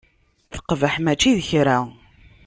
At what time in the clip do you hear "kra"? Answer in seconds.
1.49-1.77